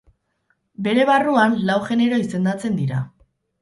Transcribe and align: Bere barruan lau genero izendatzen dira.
Bere 0.87 1.05
barruan 1.11 1.59
lau 1.69 1.79
genero 1.93 2.21
izendatzen 2.27 2.85
dira. 2.85 3.09